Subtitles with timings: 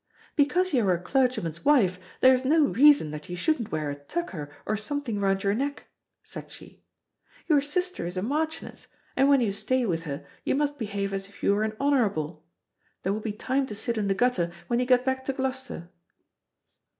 [0.35, 3.91] "Because you are a clergy man's wife, there is no reason that you shouldn't wear
[3.91, 5.85] a tucker or something round your neck,"
[6.23, 6.83] said she.
[7.45, 11.29] "Your sister is a marchioness, and when you stay with her you must behave as
[11.29, 12.43] if you were an honourable.
[13.03, 15.91] There will be time to sit in the gutter when you get back to Gloucester."